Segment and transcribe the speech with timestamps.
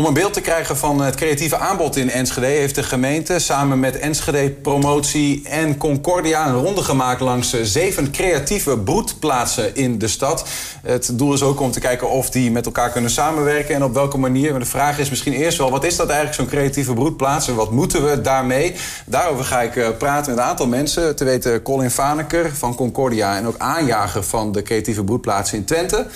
[0.00, 2.46] Om een beeld te krijgen van het creatieve aanbod in Enschede...
[2.46, 6.46] heeft de gemeente samen met Enschede Promotie en Concordia...
[6.46, 10.44] een ronde gemaakt langs zeven creatieve broedplaatsen in de stad.
[10.82, 13.74] Het doel is ook om te kijken of die met elkaar kunnen samenwerken...
[13.74, 14.50] en op welke manier.
[14.50, 15.70] Maar de vraag is misschien eerst wel...
[15.70, 17.48] wat is dat eigenlijk, zo'n creatieve broedplaats...
[17.48, 18.74] en wat moeten we daarmee?
[19.06, 21.16] Daarover ga ik eh, praten met een aantal mensen.
[21.16, 23.36] Te weten Colin Vaneker van Concordia...
[23.36, 26.06] en ook aanjager van de creatieve broedplaatsen in Twente.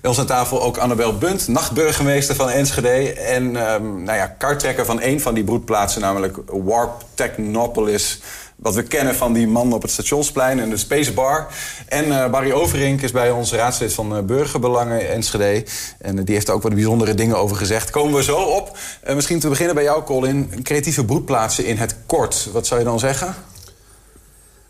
[0.00, 3.30] Bij ons aan tafel ook Annabel Bunt, nachtburgemeester van Enschede...
[3.32, 8.20] en um, nou ja, kartrekker van een van die broedplaatsen, namelijk Warp Technopolis
[8.62, 11.46] wat we kennen van die man op het stationsplein en de Space Bar.
[11.88, 15.64] En uh, Barry Overink is bij ons raadslid van uh, Burgerbelangen Enschede.
[15.98, 17.90] En uh, die heeft er ook wat bijzondere dingen over gezegd.
[17.90, 18.78] Komen we zo op.
[19.14, 20.52] misschien te beginnen bij jou, Colin.
[20.62, 22.48] Creatieve broedplaatsen in het kort.
[22.52, 23.34] Wat zou je dan zeggen?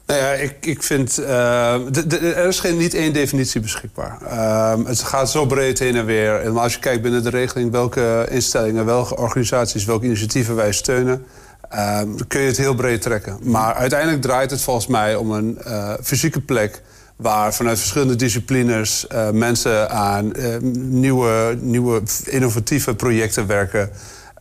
[0.06, 1.16] Nou ja, ik, ik vind...
[1.16, 4.18] er is geen, niet één definitie beschikbaar.
[4.22, 6.40] Ehm, het gaat zo breed heen en weer.
[6.40, 11.26] En als je kijkt binnen de regeling welke instellingen, welke organisaties, welke initiatieven wij steunen...
[11.70, 13.38] Dan kun je het heel breed trekken.
[13.42, 16.82] Maar uiteindelijk draait het volgens mij om een uh, fysieke plek
[17.16, 23.90] waar vanuit verschillende disciplines uh, mensen aan uh, nieuwe, nieuwe innovatieve projecten werken.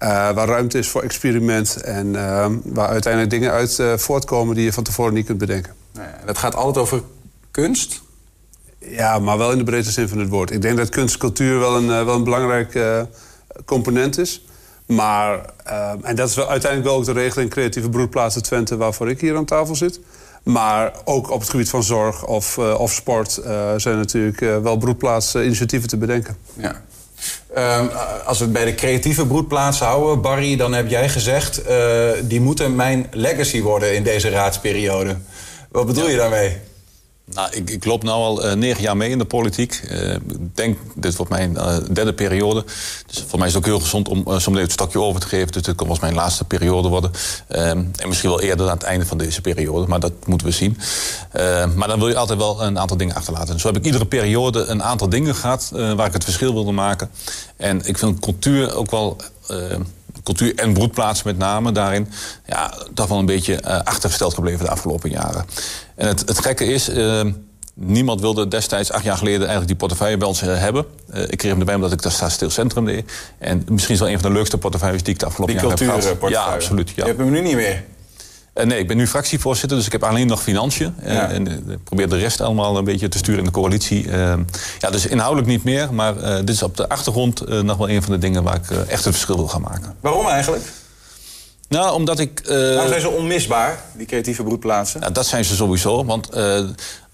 [0.08, 4.84] Waar ruimte is voor experiment en ehm, waar uiteindelijk dingen uit voortkomen die je van
[4.84, 5.74] tevoren niet kunt bedenken.
[6.26, 7.02] dat gaat altijd over
[7.52, 8.02] kunst?
[8.78, 10.52] Ja, maar wel in de breedste zin van het woord.
[10.52, 12.80] Ik denk dat kunst cultuur wel een, wel een belangrijk
[13.66, 14.42] component is.
[14.96, 18.78] Maar, uh, en dat is wel, uiteindelijk wel ook de regeling creatieve broedplaatsen Twente...
[18.78, 20.00] waarvoor ik hier aan tafel zit.
[20.44, 23.42] Maar ook op het gebied van zorg of, uh, of sport...
[23.46, 26.38] Uh, zijn natuurlijk wel broedplaatsinitiatieven te bedenken.
[26.54, 26.82] Ja.
[27.58, 27.90] Um,
[28.26, 31.62] als we het bij de creatieve broedplaatsen houden, Barry, dan heb jij gezegd...
[32.24, 35.18] die moeten mijn legacy worden in deze raadsperiode.
[35.72, 36.10] Wat bedoel ja.
[36.10, 36.58] je daarmee?
[37.26, 39.82] Nou, ik, loop nu al uh, negen jaar mee in de politiek.
[39.92, 40.16] Uh,
[40.54, 42.66] denk, dit wordt mijn uh, derde periode.
[43.08, 45.28] Dus voor mij is het ook heel gezond om uh, zo'n het stokje over te
[45.28, 45.52] geven.
[45.52, 47.12] Dus dit kan wel mijn laatste periode worden.
[47.48, 49.88] Ehm, en misschien wel eerder aan het einde van deze periode.
[49.88, 50.78] Maar dat moeten we zien.
[51.32, 53.60] Ehm, maar dan wil je altijd wel een aantal dingen achterlaten.
[53.60, 55.70] zo heb ik iedere periode een aantal dingen gehad...
[55.72, 57.10] waar ik het verschil wilde maken.
[57.58, 59.18] En ik vind cultuur ook wel
[60.24, 62.10] cultuur en broedplaatsen met name daarin...
[62.46, 65.46] Ja, toch wel een beetje uh, achtergesteld gebleven de afgelopen jaren.
[65.96, 66.90] En het, het gekke is...
[66.90, 67.22] Uh,
[67.74, 70.86] Niemand wilde destijds, acht jaar geleden, eigenlijk die portefeuille bij ons uh, hebben.
[71.14, 73.12] Uh, ik kreeg hem erbij omdat ik daar Stil Centrum deed.
[73.38, 76.18] En misschien is wel een van de leukste portefeuilles die ik de afgelopen jaren heb
[76.20, 76.30] gehad.
[76.30, 76.90] Ja, absoluut.
[76.90, 76.94] Ja.
[76.96, 77.84] Je hebt hem nu niet meer?
[78.56, 80.96] Uh, nee, ik ben nu fractievoorzitter, dus ik heb alleen nog financiën.
[81.04, 81.30] Ja.
[81.30, 84.10] en ik probeer de rest allemaal een beetje te sturen in de coalitie.
[84.80, 88.12] ja, dus inhoudelijk niet meer, maar dit is op de achtergrond nog wel een van
[88.12, 89.96] de dingen waar ik echt een verschil wil gaan maken.
[90.00, 90.64] Waarom eigenlijk?
[91.68, 92.42] Nou, omdat ik...
[92.46, 95.00] Waarom zijn ze onmisbaar, die creatieve broedplaatsen?
[95.00, 96.30] Nou, dat zijn ze sowieso, want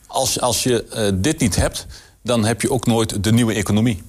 [0.07, 1.85] als, als je uh, dit niet hebt,
[2.23, 4.03] dan heb je ook nooit de nieuwe economie.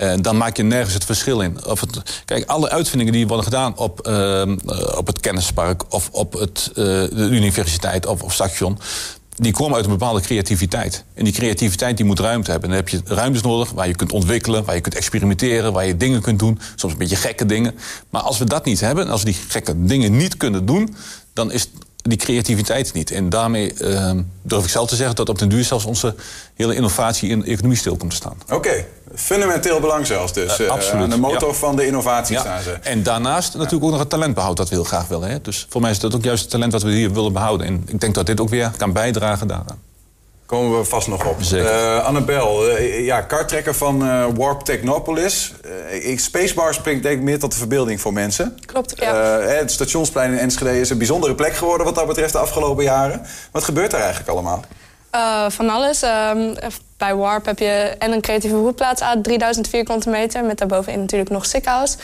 [0.00, 1.66] Uh, dan maak je nergens het verschil in.
[1.66, 1.82] Of
[2.24, 4.42] kijk, alle uitvindingen die worden gedaan op, uh,
[4.96, 5.92] op het kennispark...
[5.94, 8.78] of op het, de universiteit of op station...
[9.36, 11.04] die komen uit een bepaalde creativiteit.
[11.14, 12.68] En die creativiteit die moet ruimte hebben.
[12.68, 14.64] dan heb je ruimtes nodig waar je kunt ontwikkelen...
[14.64, 16.60] waar je kunt experimenteren, waar je dingen kunt doen.
[16.74, 17.74] Soms een beetje gekke dingen.
[18.10, 20.94] Maar als we dat niet hebben, als we die gekke dingen niet kunnen doen...
[21.32, 21.68] dan is
[22.02, 23.10] die creativiteit niet.
[23.10, 24.12] En daarmee uh,
[24.42, 26.14] durf ik zelf te zeggen dat op den duur zelfs onze
[26.54, 28.36] hele innovatie in de economie stil komt te staan.
[28.50, 30.60] Oké, fundamenteel belang zelfs dus.
[30.60, 31.10] Uh, absoluut.
[31.10, 32.40] de motor van de innovatie ja.
[32.40, 32.70] staan ze.
[32.70, 35.30] En daarnaast natuurlijk ook nog het talentbehoud dat we heel graag willen.
[35.30, 35.40] Hè?
[35.40, 37.66] Dus voor mij is dat ook juist het talent dat we hier willen behouden.
[37.66, 39.88] En ik denk dat dit ook weer kan bijdragen daaraan.
[40.46, 41.36] Komen we vast nog op.
[41.52, 45.52] Uh, Annabel, uh, ja, kartrekker van uh, Warp Technopolis.
[46.16, 48.58] Spacebar springt denk ik meer tot de verbeelding voor mensen.
[48.66, 49.14] Klopt, ja.
[49.40, 51.86] het stationsplein in Enschede is een bijzondere plek geworden...
[51.86, 53.22] wat dat betreft de afgelopen jaren.
[53.50, 54.64] Wat gebeurt er eigenlijk allemaal?
[55.50, 56.02] van alles.
[56.02, 56.54] Ehm,
[57.00, 60.44] bij Warp heb je en een creatieve broedplaats aan 3000 vierkante meter...
[60.44, 61.96] met daarbovenin natuurlijk nog Sickhouse...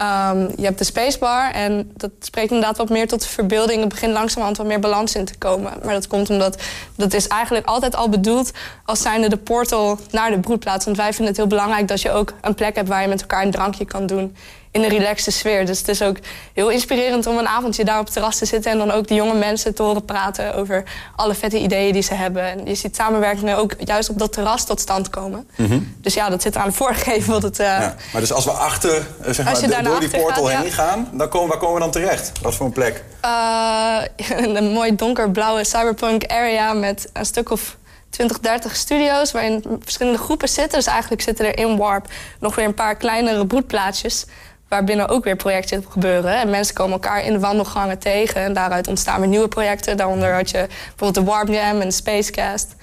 [0.00, 3.82] Um, je hebt de spacebar en dat spreekt inderdaad wat meer tot de verbeelding.
[3.82, 5.72] Er begint langzamerhand wat meer balans in te komen.
[5.84, 6.62] Maar dat komt omdat
[6.96, 8.50] dat is eigenlijk altijd al bedoeld
[8.84, 10.84] als zijnde de portal naar de broedplaats.
[10.84, 13.20] Want wij vinden het heel belangrijk dat je ook een plek hebt waar je met
[13.20, 14.36] elkaar een drankje kan doen
[14.74, 15.66] in een relaxte sfeer.
[15.66, 16.16] Dus het is ook
[16.52, 18.70] heel inspirerend om een avondje daar op het terras te zitten...
[18.70, 20.82] en dan ook de jonge mensen te horen praten over
[21.16, 22.42] alle vette ideeën die ze hebben.
[22.42, 25.48] En je ziet samenwerkingen ook juist op dat terras tot stand komen.
[25.56, 25.78] Mhm.
[25.96, 27.32] Dus ja, dat zit aan de voorgegeven.
[27.32, 27.94] Wat het, uh, ja.
[28.12, 31.08] Maar dus als we achter, eh, zeg maar, door die portal heen gaan...
[31.12, 32.32] Dan komen, waar komen we dan terecht?
[32.42, 33.04] Wat voor een plek?
[33.24, 33.98] Uh,
[34.56, 37.76] een mooi donkerblauwe cyberpunk area met een stuk of
[38.10, 40.78] 20, 30 studio's waarin verschillende groepen zitten.
[40.78, 42.06] Dus eigenlijk zitten er in Warp
[42.40, 44.26] nog weer een paar kleinere broedplaatsjes
[44.74, 46.40] waarbinnen ook weer projecten gebeuren.
[46.40, 48.40] En mensen komen elkaar in de wandelgangen tegen.
[48.40, 49.96] En daaruit ontstaan weer nieuwe projecten.
[49.96, 52.74] Daaronder had je bijvoorbeeld de Warp Jam en de Spacecast.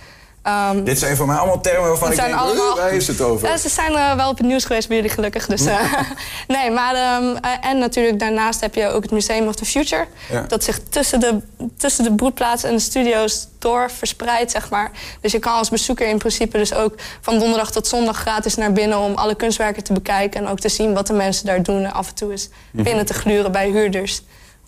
[0.41, 3.47] Ehm, Dit zijn voor mij allemaal termen waarvan ik denk, allemaal- waar heeft het over?
[3.49, 5.45] Ja, ze zijn eh, wel op het nieuws geweest bij jullie gelukkig.
[5.47, 5.93] Dus, eh,
[6.47, 10.05] nee, maar ehm, eh, en natuurlijk daarnaast heb je ook het Museum of the Future.
[10.31, 10.41] Ja.
[10.47, 11.38] Dat zich tussen de,
[11.77, 14.91] tussen de broedplaatsen en de studio's door verspreidt, zeg maar.
[15.21, 18.71] Dus je kan als bezoeker in principe dus ook van donderdag tot zondag gratis naar
[18.73, 21.83] binnen om alle kunstwerken te bekijken en ook te zien wat de mensen daar doen.
[21.83, 22.83] En af en toe eens Mhm.
[22.83, 24.21] binnen te gluren bij huurders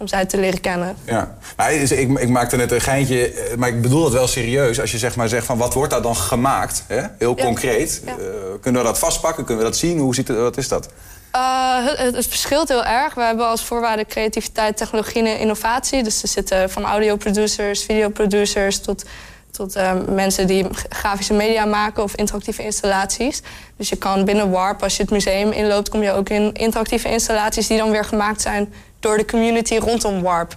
[0.03, 0.95] om zij te leren kennen.
[1.05, 1.35] Ja,
[1.69, 4.79] is- ik, ik maakte net een geintje, eh, maar ik bedoel het wel serieus.
[4.81, 7.01] Als je zeg maar zegt van wat wordt daar dan gemaakt, hè?
[7.17, 7.43] heel Ja.
[7.43, 8.01] concreet.
[8.05, 8.11] Ja.
[8.11, 8.17] Eh,
[8.61, 9.45] kunnen we dat vastpakken?
[9.45, 9.99] Kunnen we dat zien?
[9.99, 10.89] Hoe ziet het, wat is dat?
[11.35, 13.13] Uh, het, het verschilt heel erg.
[13.13, 16.03] We hebben als voorwaarde creativiteit, technologie en innovatie.
[16.03, 19.03] Dus er zitten van audioproducers, videoproducers tot,
[19.51, 23.41] tot eh, mensen die grafische media maken of interactieve installaties.
[23.77, 27.09] Dus je kan binnen Warp, als je het museum inloopt, kom je ook in interactieve
[27.09, 28.73] installaties die dan weer gemaakt zijn
[29.03, 30.55] door de community rondom Warp.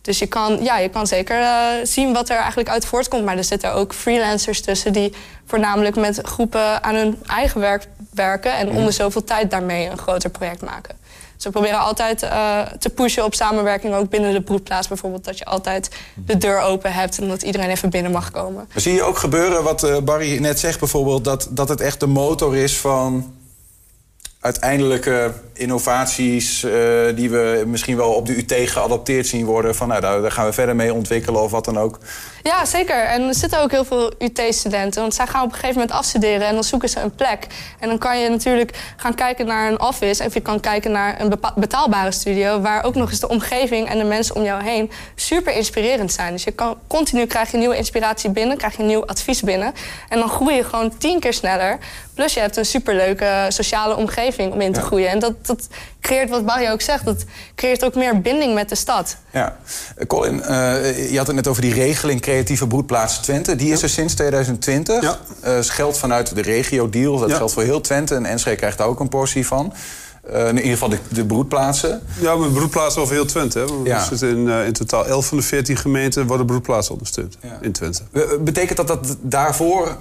[0.00, 3.24] Dus je kan, ja, je kan zeker eh, zien wat er eigenlijk uit voortkomt.
[3.24, 5.12] Maar er zitten ook freelancers tussen die
[5.46, 8.56] voornamelijk met groepen aan hun eigen werk werken.
[8.56, 10.96] En om de zoveel tijd daarmee een groter project maken.
[11.34, 15.24] Dus we proberen altijd eh, te pushen op samenwerking, ook binnen de broedplaats bijvoorbeeld.
[15.24, 18.68] Dat je altijd de deur open hebt en dat iedereen even binnen mag komen.
[18.74, 21.24] Zie je ook gebeuren wat eh, Barry net zegt bijvoorbeeld...
[21.24, 23.34] Dat, dat het echt de motor is van
[24.40, 26.62] uiteindelijke innovaties...
[26.62, 26.72] eh,
[27.14, 29.74] die we misschien wel op de UT geadopteerd zien worden...
[29.74, 31.98] van nou, daar, gaan we verder mee ontwikkelen of wat dan ook.
[32.42, 33.04] Ja, zeker.
[33.04, 35.00] En er zitten ook heel veel UT-studenten.
[35.00, 37.46] Want zij gaan op een gegeven moment afstuderen en dan zoeken ze een plek.
[37.78, 40.24] En dan kan je natuurlijk gaan kijken naar een office.
[40.24, 42.60] Of je kan kijken naar een betaalbare studio.
[42.60, 46.32] Waar ook nog eens de omgeving en de mensen om jou heen super inspirerend zijn.
[46.32, 49.74] Dus je kan continu krijg je nieuwe inspiratie binnen, krijg je nieuw advies binnen.
[50.08, 51.78] En dan groei je gewoon tien keer sneller.
[52.18, 54.86] Plus je hebt een superleuke sociale omgeving om in te Ja.
[54.86, 55.08] groeien.
[55.08, 55.68] En dat, dat
[56.00, 57.24] creëert, wat Barry ook zegt, dat
[57.54, 59.16] creëert ook meer binding met de stad.
[59.32, 59.56] Ja.
[59.96, 63.56] Eh, Colin, eh, je had het net over die regeling creatieve broedplaats Twente.
[63.56, 65.02] Die is er sinds 2020.
[65.02, 65.18] Ja.
[65.40, 67.18] Eh, is geld vanuit de regio-deal.
[67.18, 67.36] Dat Ja.
[67.36, 68.14] geldt voor heel Twente.
[68.14, 69.72] En Enschede krijgt daar ook een portie van.
[70.32, 72.02] Eh, in ieder geval de, de broedplaatsen.
[72.20, 73.58] Ja, met broedplaatsen over heel Twente.
[73.58, 73.66] Hè?
[73.66, 73.96] Want Ja.
[74.00, 77.58] Er zitten in, eh, in totaal 11 van de 14 gemeenten worden broedplaatsen ondersteund Ja.
[77.60, 78.02] in Twente.
[78.12, 79.96] Eh, Betekent dat dat daarvoor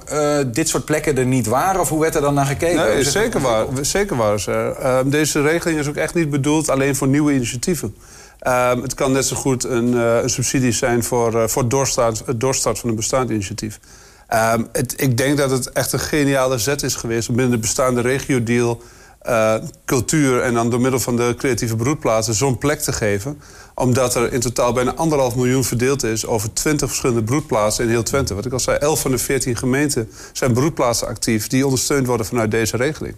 [0.48, 1.82] dit soort plekken er niet waren?
[1.82, 2.76] Of hoe werd er dan naar gekeken?
[2.86, 3.66] Nee, zit- zeker waar.
[3.82, 4.72] Zeker waar is er.
[4.76, 7.96] Ehm, deze regeling is ook echt niet bedoeld alleen voor nieuwe initiatieven.
[8.40, 12.80] Ehm, het kan net zo goed een, een subsidie zijn voor, voor doorstart, het doorstart
[12.80, 13.80] van een bestaand initiatief.
[14.28, 17.60] Ehm, het, ik denk dat het echt een geniale zet is geweest om binnen de
[17.62, 18.82] bestaande regio-deal
[19.28, 23.42] eh, cultuur en dan door middel van de creatieve broedplaatsen zo'n plek te geven.
[23.76, 28.04] Omdat er in totaal bijna anderhalf miljoen verdeeld is over twintig verschillende broedplaatsen in heel
[28.04, 28.34] Twente.
[28.34, 32.26] Wat ik al zei, 11 van de 14 gemeenten zijn broedplaatsen actief die ondersteund worden
[32.26, 33.16] vanuit deze regeling.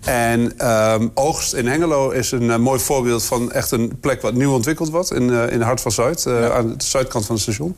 [0.00, 4.34] En ehm, Oogst in Hengelo is een eh, mooi voorbeeld van echt een plek wat
[4.34, 7.76] nieuw ontwikkeld wordt in, eh, in Hart van Zuid, aan de zuidkant van het station.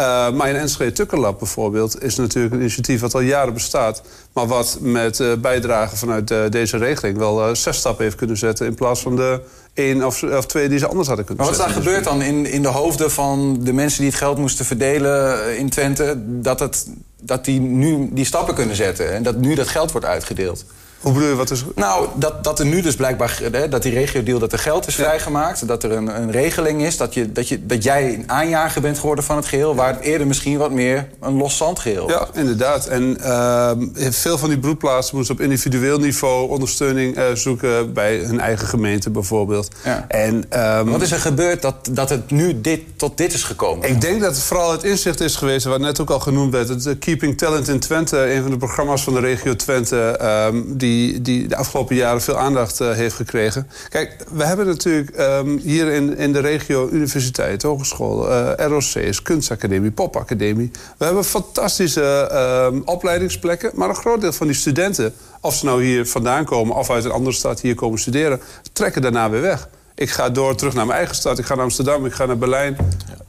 [0.00, 4.02] Uh, maar in Enschede Tukkerlab bijvoorbeeld is natuurlijk een initiatief wat al jaren bestaat.
[4.32, 8.36] Maar wat met uh, bijdrage vanuit uh, deze regeling wel uh, zes stappen heeft kunnen
[8.36, 8.66] zetten.
[8.66, 9.40] In plaats van de
[9.74, 11.84] één of, of twee die ze anders hadden kunnen Maar wat is zetten.
[11.84, 15.44] daar gebeurd dan in, in de hoofden van de mensen die het geld moesten verdelen
[15.44, 16.14] eh, in Twente?
[16.18, 16.86] Dat, het,
[17.20, 20.64] dat die nu die stappen kunnen zetten en dat nu dat geld wordt uitgedeeld?
[21.00, 21.64] Hoe bedoel je, wat is...
[21.74, 24.94] Nou, dat, dat er nu dus blijkbaar, hè, dat die regio-deal, dat er geld is
[24.94, 25.66] vrijgemaakt.
[25.68, 28.98] Dat er een, een regeling is, dat, je, dat, je, dat jij een aanjager bent
[28.98, 29.74] geworden van het geheel.
[29.74, 32.86] Waar het eerder misschien wat meer een los zandgeheel Ja, inderdaad.
[32.86, 38.40] En ehm, veel van die broedplaatsen moesten op individueel niveau ondersteuning eh, zoeken bij hun
[38.40, 39.68] eigen gemeente bijvoorbeeld.
[39.84, 40.04] Ja.
[40.08, 43.88] En, ehm, Wat is er gebeurd dat, dat het nu dit, tot dit is gekomen?
[43.88, 46.68] Ik denk dat het vooral het inzicht is geweest, wat net ook al genoemd werd.
[46.68, 50.62] Het eh, Keeping Talent in Twente, een van de programma's van de regio Twente, ehm,
[50.66, 50.87] die,
[51.22, 53.68] die de afgelopen jaren veel aandacht eh, heeft gekregen.
[53.88, 59.90] Kijk, we hebben natuurlijk ehm, hier in, in de regio universiteit, hogeschool, eh, ROC's, kunstacademie,
[59.90, 60.70] popacademie.
[60.98, 65.84] We hebben fantastische ehm, opleidingsplekken, maar een groot deel van die studenten, of ze nou
[65.84, 68.40] hier vandaan komen of uit een andere stad hier komen studeren,
[68.72, 69.68] trekken daarna weer weg.
[69.94, 71.38] Ik ga door terug naar mijn eigen stad.
[71.38, 72.76] Ik ga naar Amsterdam, ik ga naar Berlijn.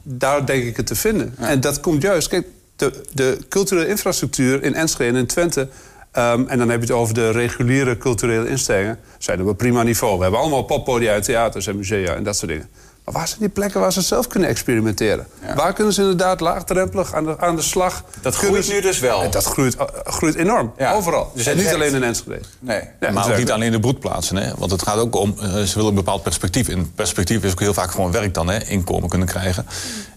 [0.02, 1.34] Daar denk ik het te vinden.
[1.38, 2.28] En dat komt juist...
[2.28, 5.68] Kijk, de, de culturele infrastructuur in Enschede en in Twente...
[6.18, 8.98] Um, en dan heb je het over de reguliere culturele instellingen...
[9.18, 10.16] zijn op een prima niveau.
[10.16, 12.68] We hebben allemaal poppodia theaters en musea en dat soort dingen.
[13.04, 15.26] Maar waar zijn die plekken waar ze zelf kunnen experimenteren?
[15.46, 15.54] Ja.
[15.54, 18.04] Waar kunnen ze inderdaad laagdrempelig aan de, aan de slag?
[18.22, 19.22] Dat groeit ze- nu dus wel.
[19.22, 20.92] En Dat groeit, uh, groeit enorm, Ja.
[20.92, 21.30] overal.
[21.34, 22.40] Dus en niet alleen in Enschede.
[22.58, 22.80] Nee.
[23.12, 24.36] Maar ook niet alleen de broedplaatsen.
[24.36, 24.52] Hè?
[24.58, 26.68] Want het gaat ook om, eh, ze willen een bepaald perspectief.
[26.68, 28.64] In perspectief is ook heel vaak gewoon werk dan, hè?
[28.64, 29.66] inkomen kunnen krijgen.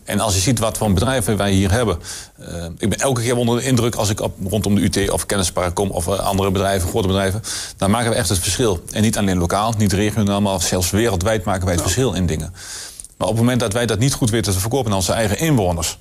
[0.04, 1.98] En als je ziet wat voor bedrijven wij hier hebben.
[2.40, 5.26] eh, ik ben elke keer onder de indruk als ik op, rondom de UT of
[5.26, 5.90] Kennispark kom...
[5.90, 7.42] of eh, andere bedrijven, grote bedrijven.
[7.78, 8.84] Dan maken we echt het verschil.
[8.92, 12.54] En niet alleen lokaal, niet regionaal, maar zelfs wereldwijd maken wij het verschil in dingen.
[13.18, 15.38] Maar op het moment dat wij dat niet goed weten te verkopen aan onze eigen
[15.38, 15.98] inwoners...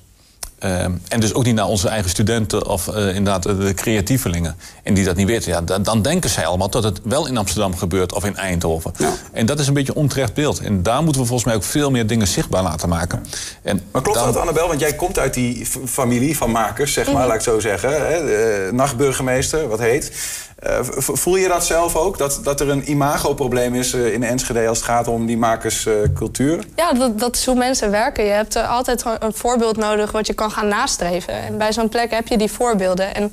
[0.63, 4.55] Ehm, en dus ook niet naar onze eigen studenten of uh, inderdaad de creatievelingen.
[4.83, 5.51] En die dat niet weten.
[5.51, 8.91] Ja, dan, dan, denken zij allemaal dat het wel in Amsterdam gebeurt of in Eindhoven.
[8.97, 9.13] Ja.
[9.31, 10.59] En dat is een beetje een onterecht beeld.
[10.59, 13.25] En daar moeten we volgens mij ook veel meer dingen zichtbaar laten maken.
[13.61, 14.27] En maar klopt dan...
[14.27, 14.67] dat, Annabel?
[14.67, 18.07] Want jij komt uit die familie van makers, zeg maar, laat ik zo zeggen.
[18.07, 18.71] Hè?
[18.71, 20.11] nachtburgemeester, wat heet.
[20.67, 22.17] Uh, voel je dat zelf ook?
[22.17, 26.57] Dat, dat er een imagoprobleem is uh, in Enschede als het gaat om die makerscultuur?
[26.57, 28.23] Uh, ja, dat, dat is hoe mensen werken.
[28.23, 31.33] Je hebt altijd een voorbeeld nodig wat je kan gaan nastreven.
[31.33, 33.15] En bij zo'n plek heb je die voorbeelden.
[33.15, 33.23] En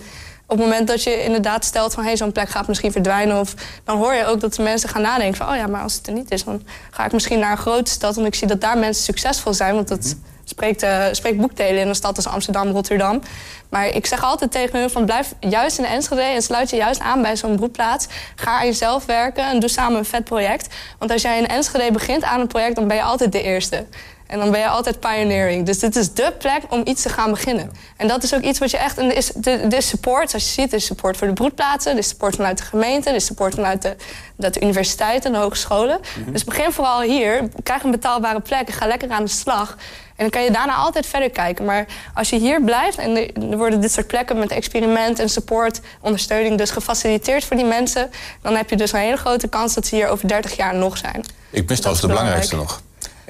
[0.46, 2.04] op het moment dat je inderdaad stelt van...
[2.04, 3.40] hey, zo'n plek gaat misschien verdwijnen...
[3.40, 5.48] Of, dan hoor je ook dat de mensen gaan nadenken van...
[5.48, 7.90] oh ja, maar als het er niet is, dan ga ik misschien naar een grote
[7.90, 8.14] stad...
[8.14, 9.74] want ik zie dat daar mensen succesvol zijn.
[9.74, 10.14] Want dat mhm.
[10.50, 13.22] Spreekt, uh, spreekt boekdelen in een stad als Amsterdam, Rotterdam.
[13.68, 16.22] Maar ik zeg altijd tegen hun van blijf juist in Enschede...
[16.22, 18.06] en sluit je juist aan bij zo'n broedplaats.
[18.34, 20.74] Ga aan jezelf werken en doe samen een vet project.
[20.98, 22.74] Want als jij in Enschede begint aan een project...
[22.74, 23.86] dan ben je altijd de eerste.
[24.26, 25.66] En dan ben je altijd pioneering.
[25.66, 27.70] Dus dit is dé plek om iets te gaan beginnen.
[27.96, 28.98] En dat is ook iets wat je echt...
[28.98, 31.98] En is, de, de support, zoals je ziet, is support voor de broedplaatsen...
[31.98, 33.96] is support vanuit de gemeente, is support vanuit de,
[34.36, 36.00] de universiteiten en de hogescholen.
[36.20, 36.32] Mhm.
[36.32, 38.66] Dus begin vooral hier, krijg een betaalbare plek...
[38.66, 39.76] en ga lekker aan de slag...
[40.20, 41.64] En dan kan je daarna altijd verder kijken.
[41.64, 43.16] Maar als je hier blijft en
[43.50, 48.10] er worden dit soort plekken met experiment en support, ondersteuning dus gefaciliteerd voor die mensen,
[48.42, 50.96] dan heb je dus een hele grote kans dat ze hier over 30 jaar nog
[50.96, 51.24] zijn.
[51.50, 52.80] Ik mis trouwens de belangrijkste nog.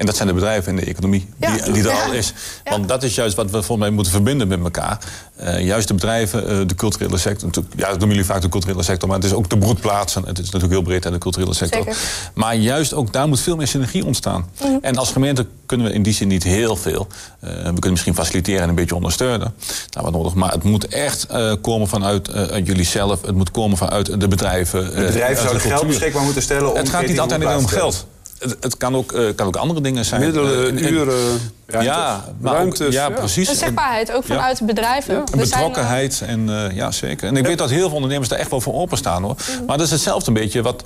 [0.01, 2.33] En dat zijn de bedrijven en de economie die, die er al is.
[2.63, 4.99] Want dat is juist wat we volgens mij moeten verbinden met elkaar.
[5.41, 7.49] Uh, juist de bedrijven, uh, de culturele sector.
[7.53, 10.23] Ja, dat noemen jullie vaak de culturele sector, maar het is ook de broedplaatsen.
[10.25, 11.83] Het is natuurlijk heel breed aan de culturele sector.
[11.83, 11.97] Zeker.
[12.33, 14.49] Maar juist ook daar moet veel meer synergie ontstaan.
[14.61, 14.71] Mhm.
[14.81, 17.07] En als gemeente kunnen we in die zin niet heel veel.
[17.43, 19.53] Uh, we kunnen misschien faciliteren en een beetje ondersteunen.
[19.89, 20.33] Nou, wat nodig.
[20.33, 21.27] Maar het moet echt
[21.61, 22.29] komen vanuit
[22.63, 23.21] jullie zelf.
[23.21, 24.85] Het moet komen vanuit de bedrijven.
[24.85, 28.05] De bedrijven zouden geld beschikbaar moeten stellen om Het gaat niet altijd om geld
[28.41, 30.21] het, het kan, ook, uh, kan ook andere dingen zijn.
[30.21, 32.93] Middelen, uh, uren, ja, ruimtes.
[32.93, 33.49] ja, precies.
[33.49, 34.65] En zichtbaarheid, ook vanuit ja.
[34.65, 35.15] bedrijven.
[35.15, 35.23] Ja.
[35.37, 37.27] Betrokkenheid, zijn, en, uh, ja, zeker.
[37.27, 39.23] En ik weet dat heel veel ondernemers daar echt wel voor openstaan.
[39.23, 39.35] hoor.
[39.35, 39.65] Mhm.
[39.65, 40.83] Maar dat is hetzelfde een beetje wat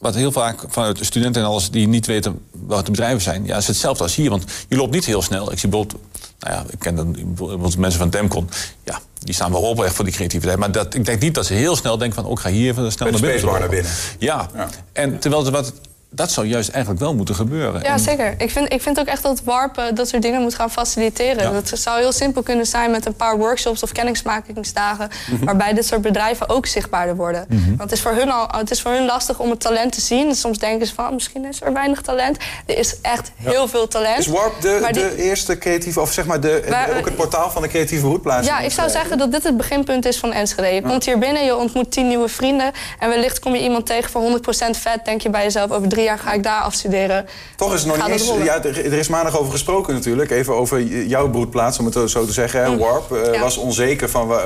[0.00, 3.46] wat heel vaak vanuit de studenten en alles die niet weten wat de bedrijven zijn,
[3.46, 4.30] ja, is hetzelfde als hier.
[4.30, 5.52] Want je loopt niet heel snel.
[5.52, 6.02] Ik zie bijvoorbeeld,
[6.38, 8.48] nou ja, ik ken dan bijvoorbeeld mensen van Demcon.
[8.84, 10.58] Ja, die staan wel op echt voor die creativiteit.
[10.58, 12.70] Maar dat, ik denk niet dat ze heel snel denken van, ook oh, ga hier
[12.70, 13.60] even snel naar binnen.
[13.60, 13.92] naar binnen.
[14.18, 14.48] Ja.
[14.54, 14.68] ja.
[14.92, 15.72] En terwijl ze wat
[16.12, 17.82] dat zou juist eigenlijk wel moeten gebeuren.
[17.82, 18.34] Ja, zeker.
[18.38, 21.52] Ik vind, ik vind ook echt dat warpen dat soort dingen moet gaan faciliteren.
[21.52, 25.08] Dat zou heel simpel kunnen zijn met een paar workshops of kennismakingsdagen...
[25.30, 25.44] Mhm.
[25.44, 27.44] waarbij dit soort bedrijven ook zichtbaarder worden.
[27.48, 27.68] Mhm.
[27.68, 30.00] Want het is, voor hun al, het is voor hun lastig om het talent te
[30.00, 30.34] zien.
[30.34, 32.36] Soms denken ze van, misschien is er weinig talent.
[32.66, 34.18] Er is echt heel veel talent.
[34.18, 37.68] Is Warp de, de eerste creatieve, of zeg maar de, ook het portaal van de
[37.68, 38.46] creatieve roetplaats?
[38.46, 40.68] Ja, ik zou zeggen dat dit het beginpunt is van Enschede.
[40.68, 42.72] Je komt hier binnen, je ontmoet tien nieuwe vrienden...
[42.98, 45.04] en wellicht kom je iemand tegen voor 100% vet...
[45.04, 47.26] denk je bij jezelf over drie jaar ga ik daar afstuderen.
[47.56, 48.32] Toch is het nog niet eens...
[48.44, 50.30] Ja, er is maandag over gesproken natuurlijk.
[50.30, 52.70] Even over jouw broedplaats, om het zo te zeggen.
[52.70, 52.78] Mm.
[52.78, 54.30] Warp uh, was onzeker van...
[54.30, 54.36] Uh,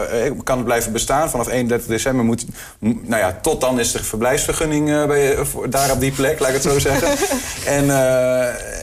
[0.44, 1.30] kan het blijven bestaan?
[1.30, 2.44] Vanaf 31 december moet...
[2.78, 5.36] Nou ja, tot dan is de verblijfsvergunning uh, bij,
[5.68, 7.08] daar op die plek, laat ik het zo zeggen.
[7.76, 7.90] en,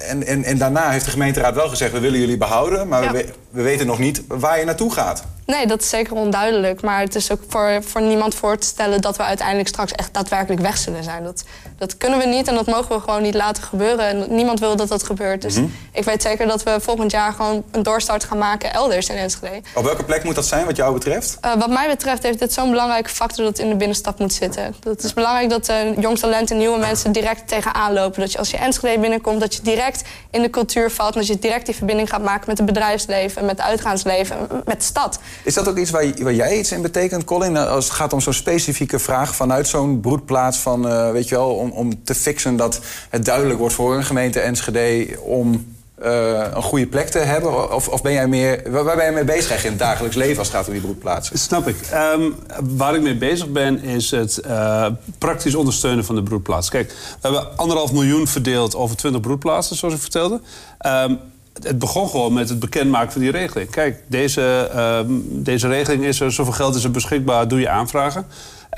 [0.08, 1.92] en, en, en, daarna heeft de gemeenteraad wel gezegd...
[1.92, 5.24] we willen jullie behouden, maar we, we weten nog niet waar je naartoe gaat.
[5.52, 6.82] Nee, dat is zeker onduidelijk.
[6.82, 10.14] Maar het is ook voor, voor niemand voor te stellen dat we uiteindelijk straks echt
[10.14, 11.24] daadwerkelijk weg zullen zijn.
[11.24, 11.44] Dat,
[11.78, 14.06] dat kunnen we niet en dat mogen we gewoon niet laten gebeuren.
[14.06, 15.42] En niemand wil dat dat gebeurt.
[15.42, 15.66] Dus mhm.
[15.92, 19.62] ik weet zeker dat we volgend jaar gewoon een doorstart gaan maken elders in Enschede.
[19.76, 21.38] Op welke plek moet dat zijn, wat jou betreft?
[21.46, 24.34] Uh, wat mij betreft heeft dit zo'n belangrijke factor dat het in de binnenstad moet
[24.34, 24.76] zitten.
[24.84, 28.20] Het is belangrijk dat uh, jong talent en nieuwe mensen direct tegenaan lopen.
[28.20, 31.14] Dat je als je Enschede binnenkomt, dat je direct in de cultuur valt.
[31.14, 34.78] En dat je direct die verbinding gaat maken met het bedrijfsleven, met het uitgaansleven, met
[34.78, 35.20] de stad.
[35.44, 37.52] Is dat ook iets waar, waar jij iets in betekent, Colin?
[37.52, 41.36] Nou, als het gaat om zo'n specifieke vraag vanuit zo'n broedplaats van, uh, weet je
[41.36, 42.80] wel, om, om te fixen dat
[43.10, 45.66] het duidelijk wordt voor een gemeente Enschede om
[46.04, 47.74] uh, een goede plek te hebben?
[47.74, 50.48] Of, of ben jij meer, waar, ben je mee bezig in het dagelijks leven als
[50.48, 51.40] het gaat om die broedplaatsen?
[51.40, 51.76] Snap ik.
[52.16, 52.36] Um,
[52.78, 56.70] waar ik mee bezig ben is het uh, praktisch ondersteunen van de broedplaats.
[56.70, 60.42] Kijk, we hebben anderhalf miljoen verdeeld over 20 broedplaatsen, zoals ik vertelde.
[60.86, 61.20] Um,
[61.64, 63.70] het begon gewoon met het bekendmaken van die regeling.
[63.70, 68.26] Kijk, deze, uh, deze regeling is er, zoveel geld is er beschikbaar, doe je aanvragen.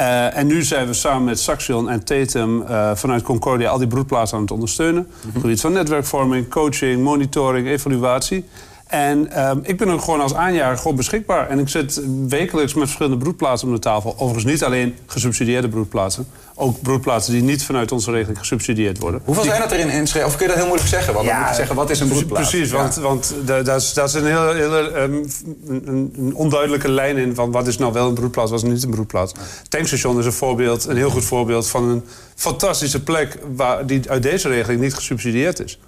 [0.02, 3.88] Uh, en nu zijn we samen met Saxion en Tatum uh, vanuit Concordia al die
[3.88, 5.08] broedplaatsen aan het ondersteunen.
[5.26, 8.46] Op mm gebied van netwerkvorming, coaching, monitoring, evaluatie.
[8.88, 11.50] En ehm, ik ben ook gewoon als aanjager gewoon beschikbaar.
[11.50, 14.14] En ik zit wekelijks met verschillende broedplaatsen om de tafel.
[14.18, 16.28] Overigens niet alleen gesubsidieerde broedplaatsen.
[16.56, 19.22] Ook broedplaatsen die niet vanuit onze regeling gesubsidieerd worden.
[19.24, 20.26] Hoeveel zijn dat er in Enschede?
[20.26, 21.14] Of kun je dat heel moeilijk zeggen?
[21.14, 22.50] Want ja, dan moet je zeggen, wat is een broedplaats?
[22.50, 25.28] Precies, want, want dat, is, dat is een heel, heel um,
[25.68, 27.36] een, een, onduidelijke lijn in...
[27.36, 29.34] van wat is nou wel een broedplaats, wat is niet een broedplaats.
[29.70, 31.68] Tankstation is een voorbeeld, een heel goed voorbeeld...
[31.68, 32.04] van een
[32.36, 35.80] fantastische plek waar, die uit deze regeling niet gesubsidieerd is.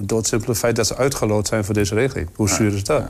[0.00, 2.28] Door, het simpele feit dat ze uitgeloot zijn voor deze regeling.
[2.34, 3.02] Hoe zuur is dat?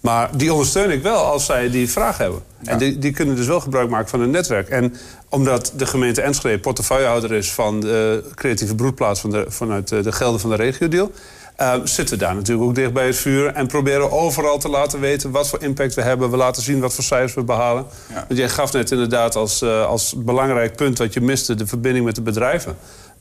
[0.00, 2.42] Maar die ondersteun ik wel als zij die vraag hebben.
[2.64, 4.68] En die, die kunnen dus wel gebruik maken van een netwerk.
[4.68, 4.94] En
[5.28, 10.40] omdat de gemeente Enschede portefeuillehouder is van de creatieve broedplaats van de, vanuit de gelden
[10.40, 11.12] van de regio-deal.
[11.60, 13.46] Uh, zitten we daar natuurlijk ook dicht bij het vuur.
[13.46, 16.30] En proberen overal te laten weten wat voor impact we hebben.
[16.30, 17.86] We laten zien wat voor cijfers we behalen.
[18.08, 18.24] Ja.
[18.28, 21.54] Want jij gaf net inderdaad als, uh, als belangrijk punt wat je miste...
[21.54, 22.76] de verbinding met de bedrijven.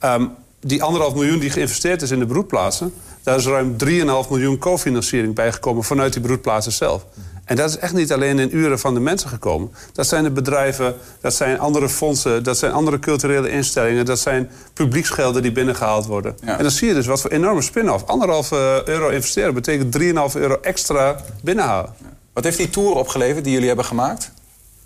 [0.06, 2.94] Um, die anderhalf miljoen die geïnvesteerd is in de broedplaatsen...
[3.24, 3.88] daar is ruim 3,5
[4.30, 7.06] miljoen cofinanciering bijgekomen vanuit die broedplaatsen zelf.
[7.46, 9.72] En dat is echt niet alleen in uren van de mensen gekomen.
[9.94, 12.44] Dat zijn de bedrijven, dat zijn andere fondsen...
[12.44, 14.06] dat zijn andere culturele instellingen...
[14.06, 16.36] dat zijn publieksgelden die binnengehaald worden.
[16.42, 18.06] En dan zie je dus wat voor enorme spin-off.
[18.06, 21.94] Anderhalf uh, euro investeren betekent 3,5 euro extra binnenhalen.
[22.34, 24.32] Wat heeft die tour opgeleverd die jullie hebben gemaakt?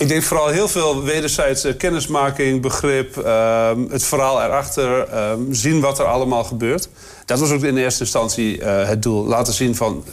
[0.01, 6.00] Ik denk vooral heel veel wederzijdse kennismaking, begrip, uh, het verhaal erachter, uh, zien wat
[6.00, 6.89] er allemaal gebeurt.
[7.25, 9.25] Dat was ook in eerste instantie uh, het doel.
[9.25, 10.03] Laten zien van,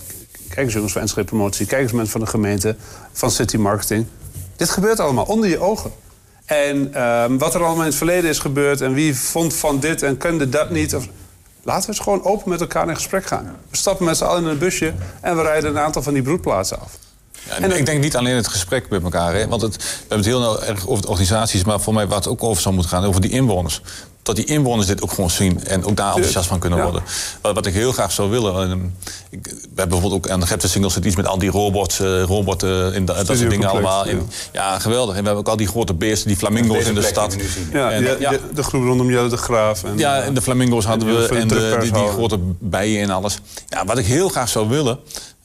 [0.48, 2.76] kijk eens jongens van Enschede Promotie, kijk eens mensen van de gemeente,
[3.12, 4.06] van City Marketing.
[4.56, 5.92] Dit gebeurt allemaal onder je ogen.
[6.44, 10.02] En ehm, wat er allemaal in het verleden is gebeurd en wie vond van dit
[10.02, 10.94] en kende dat niet.
[10.94, 11.08] Of,
[11.62, 13.56] laten we eens gewoon open met elkaar in gesprek gaan.
[13.70, 16.22] We stappen met z'n allen in een busje en we rijden een aantal van die
[16.22, 16.98] broedplaatsen af.
[17.48, 19.34] Ja, en ik denk niet alleen het gesprek met elkaar.
[19.34, 21.64] Hè, want het, we hebben het heel nou erg over de organisaties...
[21.64, 23.80] maar voor mij waar het ook over zou moeten gaan, over die inwoners.
[24.22, 27.02] Dat die inwoners dit ook gewoon zien en ook daar enthousiast van kunnen worden.
[27.42, 28.70] Wat, wat, ik heel graag zou willen...
[28.70, 28.94] Um,
[29.30, 32.22] ik, we hebben bijvoorbeeld ook aan de Gepte Singles iets met al die robots, uh,
[32.22, 34.08] robotten en dat soort dingen allemaal.
[34.08, 34.16] Ja.
[34.52, 35.14] Ja, geweldig.
[35.14, 37.36] En we hebben ook al die grote beesten, die flamingo's in de stad.
[37.72, 39.84] Ja, en, ja, de, de groep rondom Jelle de Graaf.
[39.84, 43.38] En, ja, en de flamingo's hadden we en de, die, die grote bijen en alles.
[43.68, 44.98] Ja, wat ik heel graag zou willen...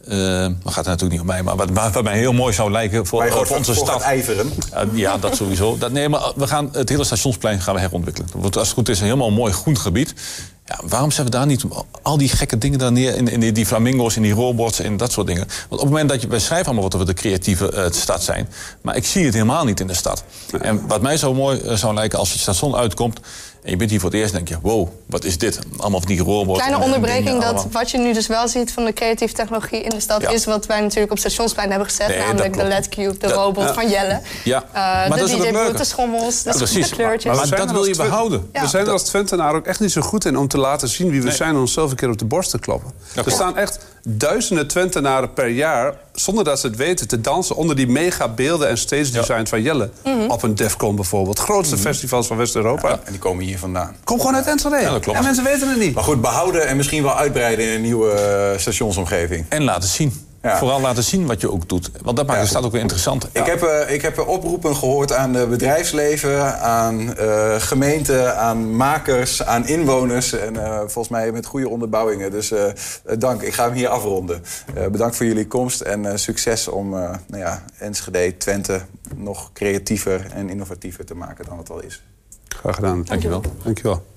[0.08, 2.72] Uh, dat gaat er natuurlijk niet om mij, maar wat, wat, mij heel mooi zou
[2.72, 4.02] lijken voor, voor, onze voor stad.
[4.02, 4.52] ijveren.
[4.74, 5.78] Uh, ja, dat sowieso.
[5.78, 8.30] Dat, nee, maar we gaan het hele stationsplein gaan we herontwikkelen.
[8.36, 10.14] Want als het goed is, een helemaal mooi groen gebied.
[10.66, 11.64] Ja, waarom zetten we daar niet
[12.02, 13.16] al die gekke dingen daar neer?
[13.16, 15.48] In, in die, die, flamingo's, in die robots en dat soort dingen.
[15.48, 16.28] Want op het moment dat je...
[16.28, 18.50] Wij schrijven allemaal wat we de creatieve uh, stad zijn.
[18.82, 20.24] Maar ik zie het helemaal niet in de stad.
[20.62, 23.20] En wat mij zo mooi zou lijken als het station uitkomt...
[23.64, 25.60] En je bent hier voor het eerst en denk je, wow, wat is dit?
[25.78, 26.60] Allemaal van die robots.
[26.60, 30.00] Kleine onderbreking, dat wat je nu dus wel ziet van de creatieve technologie in de
[30.00, 30.22] stad...
[30.22, 30.30] Ja.
[30.30, 32.08] is wat wij natuurlijk op stationsplein hebben gezet.
[32.08, 33.74] Nee, namelijk de LED-cube, de dat, robot ja.
[33.74, 34.22] van Jelle.
[34.44, 34.64] Ja.
[34.68, 34.74] Uh,
[35.10, 36.90] maar de DJ-boot, de schommels, de, ja, precies.
[36.90, 37.38] de kleurtjes.
[37.38, 38.50] Maar, maar dat wil je behouden.
[38.52, 41.10] We zijn er als Twentenaar ook echt niet zo goed in om te laten zien
[41.10, 41.36] wie we nee.
[41.36, 41.50] zijn...
[41.50, 42.92] en onszelf een keer op de borst te kloppen.
[43.26, 45.94] Er staan echt duizenden Twentenaren per jaar...
[46.14, 49.62] zonder dat ze het weten, te dansen onder die mega beelden en stage design van
[49.62, 49.90] Jelle.
[50.04, 50.30] Mm -hmm.
[50.30, 51.40] Op een Defcon bijvoorbeeld.
[51.40, 51.92] Grootste mm -hmm.
[51.92, 52.90] festivals van West-Europa.
[52.90, 53.96] en die komen hier vandaan.
[54.04, 54.76] Kom gewoon uit Enschede.
[54.76, 55.18] Ja, dat klopt.
[55.18, 55.94] En mensen weten het niet.
[55.94, 59.46] Maar goed, behouden en misschien wel uitbreiden in een nieuwe uh, stationsomgeving.
[59.50, 60.32] En laten zien.
[60.44, 60.58] Ja.
[60.58, 61.92] Vooral laten zien wat je ook doet.
[62.02, 63.28] Want dat maakt ja, de stad ook weer interessant.
[63.32, 69.44] Ik, heb, uh, ik heb oproepen gehoord aan het bedrijfsleven, aan uh, gemeenten, aan makers,
[69.44, 70.34] aan inwoners.
[70.34, 72.32] En uh, volgens mij met goede onderbouwingen.
[72.32, 72.54] Dus
[73.18, 73.42] dank.
[73.42, 74.44] Ik ga hem hier afronden.
[74.92, 78.82] bedankt voor jullie komst en succes om nou ja, Enschede, Twente
[79.16, 82.04] nog creatiever en innovatiever te maken dan het al is.
[82.54, 83.04] Graag gedaan.
[83.04, 83.42] Dankjewel.
[83.64, 84.13] Dankjewel.